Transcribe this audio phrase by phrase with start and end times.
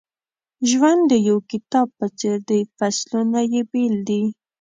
[0.69, 4.23] ژوند د یو کتاب په څېر دی فصلونه یې بېل دي.